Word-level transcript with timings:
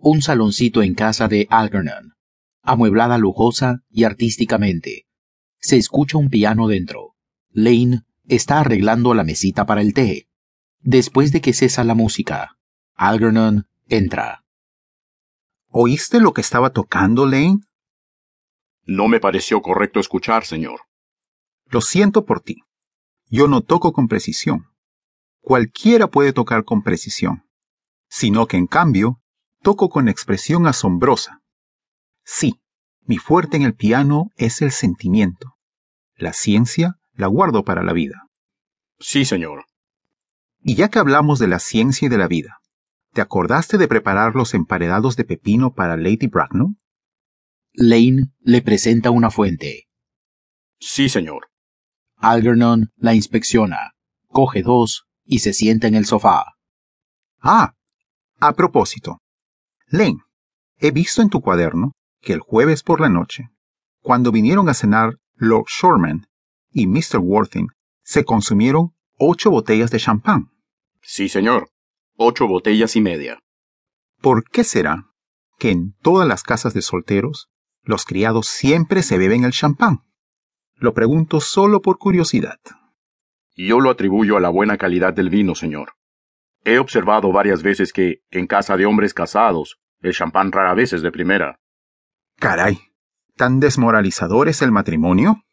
Un 0.00 0.22
saloncito 0.22 0.82
en 0.82 0.94
casa 0.94 1.26
de 1.26 1.48
Algernon, 1.50 2.14
amueblada 2.62 3.18
lujosa 3.18 3.82
y 3.90 4.04
artísticamente. 4.04 5.08
Se 5.58 5.76
escucha 5.76 6.18
un 6.18 6.28
piano 6.28 6.68
dentro. 6.68 7.16
Lane 7.50 8.02
está 8.28 8.60
arreglando 8.60 9.12
la 9.12 9.24
mesita 9.24 9.66
para 9.66 9.80
el 9.80 9.94
té. 9.94 10.28
Después 10.78 11.32
de 11.32 11.40
que 11.40 11.52
cesa 11.52 11.82
la 11.82 11.94
música, 11.94 12.58
Algernon 12.94 13.66
entra. 13.88 14.44
¿Oíste 15.66 16.20
lo 16.20 16.32
que 16.32 16.42
estaba 16.42 16.70
tocando, 16.70 17.26
Lane? 17.26 17.58
No 18.84 19.08
me 19.08 19.18
pareció 19.18 19.60
correcto 19.62 19.98
escuchar, 19.98 20.44
señor. 20.44 20.82
Lo 21.66 21.80
siento 21.80 22.24
por 22.24 22.40
ti. 22.40 22.62
Yo 23.26 23.48
no 23.48 23.62
toco 23.62 23.92
con 23.92 24.06
precisión. 24.06 24.66
Cualquiera 25.40 26.06
puede 26.06 26.32
tocar 26.32 26.64
con 26.64 26.82
precisión. 26.82 27.44
Sino 28.08 28.46
que, 28.46 28.56
en 28.56 28.66
cambio, 28.66 29.20
toco 29.62 29.88
con 29.88 30.08
expresión 30.08 30.66
asombrosa. 30.66 31.40
Sí, 32.24 32.60
mi 33.02 33.18
fuerte 33.18 33.56
en 33.56 33.62
el 33.62 33.74
piano 33.74 34.30
es 34.36 34.60
el 34.62 34.70
sentimiento. 34.70 35.56
La 36.14 36.32
ciencia 36.32 36.96
la 37.14 37.26
guardo 37.26 37.64
para 37.64 37.82
la 37.82 37.92
vida. 37.92 38.28
Sí, 38.98 39.24
señor. 39.24 39.64
Y 40.60 40.74
ya 40.74 40.88
que 40.88 40.98
hablamos 40.98 41.38
de 41.38 41.48
la 41.48 41.58
ciencia 41.58 42.06
y 42.06 42.08
de 42.08 42.18
la 42.18 42.28
vida, 42.28 42.58
¿te 43.12 43.20
acordaste 43.20 43.78
de 43.78 43.88
preparar 43.88 44.34
los 44.34 44.54
emparedados 44.54 45.16
de 45.16 45.24
pepino 45.24 45.72
para 45.72 45.96
Lady 45.96 46.26
Bracknell? 46.26 46.76
Lane 47.72 48.32
le 48.40 48.62
presenta 48.62 49.10
una 49.10 49.30
fuente. 49.30 49.88
Sí, 50.80 51.08
señor. 51.08 51.48
Algernon 52.16 52.90
la 52.96 53.14
inspecciona, 53.14 53.92
coge 54.26 54.62
dos 54.62 55.04
y 55.24 55.38
se 55.38 55.52
sienta 55.52 55.86
en 55.86 55.94
el 55.94 56.04
sofá. 56.04 56.56
Ah, 57.40 57.74
a 58.40 58.52
propósito. 58.54 59.20
Lane, 59.90 60.18
he 60.78 60.90
visto 60.90 61.22
en 61.22 61.30
tu 61.30 61.40
cuaderno 61.40 61.92
que 62.20 62.32
el 62.32 62.40
jueves 62.40 62.82
por 62.82 63.00
la 63.00 63.08
noche, 63.08 63.48
cuando 64.02 64.32
vinieron 64.32 64.68
a 64.68 64.74
cenar 64.74 65.16
Lord 65.34 65.66
Shoreman 65.68 66.26
y 66.70 66.86
Mr. 66.86 67.18
Worthing, 67.18 67.68
se 68.02 68.24
consumieron 68.24 68.94
ocho 69.16 69.50
botellas 69.50 69.90
de 69.90 69.98
champán. 69.98 70.50
Sí, 71.02 71.28
señor. 71.28 71.70
Ocho 72.16 72.46
botellas 72.46 72.96
y 72.96 73.00
media. 73.00 73.38
¿Por 74.20 74.44
qué 74.44 74.64
será 74.64 75.06
que 75.58 75.70
en 75.70 75.94
todas 76.02 76.26
las 76.26 76.42
casas 76.42 76.74
de 76.74 76.82
solteros 76.82 77.48
los 77.82 78.04
criados 78.04 78.48
siempre 78.48 79.02
se 79.02 79.18
beben 79.18 79.44
el 79.44 79.52
champán? 79.52 80.00
Lo 80.74 80.94
pregunto 80.94 81.40
solo 81.40 81.80
por 81.80 81.98
curiosidad. 81.98 82.58
Yo 83.56 83.80
lo 83.80 83.90
atribuyo 83.90 84.36
a 84.36 84.40
la 84.40 84.50
buena 84.50 84.76
calidad 84.76 85.14
del 85.14 85.30
vino, 85.30 85.54
señor. 85.54 85.97
He 86.68 86.78
observado 86.78 87.32
varias 87.32 87.62
veces 87.62 87.94
que, 87.94 88.20
en 88.30 88.46
casa 88.46 88.76
de 88.76 88.84
hombres 88.84 89.14
casados, 89.14 89.78
el 90.02 90.12
champán 90.12 90.52
rara 90.52 90.74
vez 90.74 90.92
es 90.92 91.00
de 91.00 91.10
primera. 91.10 91.58
Caray, 92.36 92.78
¿tan 93.36 93.58
desmoralizador 93.58 94.50
es 94.50 94.60
el 94.60 94.70
matrimonio? 94.70 95.44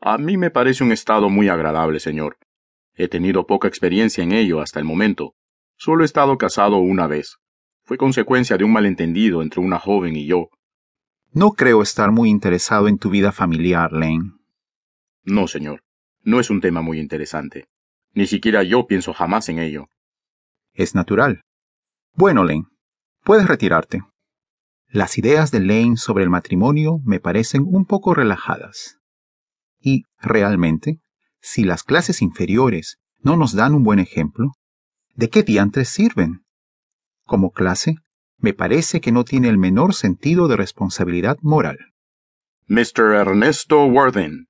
A 0.00 0.18
mí 0.18 0.36
me 0.36 0.50
parece 0.50 0.82
un 0.82 0.90
estado 0.90 1.30
muy 1.30 1.48
agradable, 1.48 2.00
señor. 2.00 2.36
He 2.94 3.06
tenido 3.06 3.46
poca 3.46 3.68
experiencia 3.68 4.24
en 4.24 4.32
ello 4.32 4.60
hasta 4.60 4.80
el 4.80 4.84
momento. 4.84 5.34
Solo 5.76 6.02
he 6.02 6.06
estado 6.06 6.36
casado 6.36 6.78
una 6.78 7.06
vez. 7.06 7.36
Fue 7.84 7.96
consecuencia 7.96 8.56
de 8.56 8.64
un 8.64 8.72
malentendido 8.72 9.42
entre 9.42 9.60
una 9.60 9.78
joven 9.78 10.16
y 10.16 10.26
yo. 10.26 10.48
No 11.32 11.52
creo 11.52 11.80
estar 11.80 12.10
muy 12.10 12.28
interesado 12.28 12.88
en 12.88 12.98
tu 12.98 13.08
vida 13.08 13.30
familiar, 13.30 13.92
Lane. 13.92 14.32
No, 15.22 15.46
señor. 15.46 15.84
No 16.24 16.40
es 16.40 16.50
un 16.50 16.60
tema 16.60 16.82
muy 16.82 16.98
interesante. 16.98 17.68
Ni 18.14 18.26
siquiera 18.26 18.64
yo 18.64 18.88
pienso 18.88 19.12
jamás 19.12 19.48
en 19.48 19.60
ello. 19.60 19.86
Es 20.80 20.94
natural. 20.94 21.42
Bueno, 22.14 22.42
Lane, 22.42 22.64
puedes 23.22 23.46
retirarte. 23.46 24.00
Las 24.88 25.18
ideas 25.18 25.50
de 25.50 25.60
Lane 25.60 25.98
sobre 25.98 26.24
el 26.24 26.30
matrimonio 26.30 27.00
me 27.04 27.20
parecen 27.20 27.66
un 27.66 27.84
poco 27.84 28.14
relajadas. 28.14 28.96
Y, 29.78 30.04
realmente, 30.18 30.98
si 31.42 31.64
las 31.64 31.82
clases 31.82 32.22
inferiores 32.22 32.96
no 33.18 33.36
nos 33.36 33.52
dan 33.52 33.74
un 33.74 33.82
buen 33.82 33.98
ejemplo, 33.98 34.52
¿de 35.14 35.28
qué 35.28 35.42
diantres 35.42 35.90
sirven? 35.90 36.46
Como 37.26 37.50
clase, 37.50 37.96
me 38.38 38.54
parece 38.54 39.02
que 39.02 39.12
no 39.12 39.24
tiene 39.24 39.50
el 39.50 39.58
menor 39.58 39.92
sentido 39.92 40.48
de 40.48 40.56
responsabilidad 40.56 41.36
moral. 41.42 41.76
Mr. 42.68 43.16
Ernesto 43.16 43.84
Worthing. 43.84 44.46